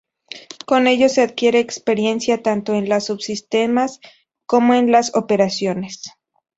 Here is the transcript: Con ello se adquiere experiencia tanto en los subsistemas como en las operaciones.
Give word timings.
Con 0.65 0.87
ello 0.87 1.09
se 1.09 1.21
adquiere 1.21 1.59
experiencia 1.59 2.41
tanto 2.41 2.73
en 2.73 2.89
los 2.89 3.03
subsistemas 3.05 3.99
como 4.47 4.73
en 4.73 4.91
las 4.91 5.13
operaciones. 5.15 6.07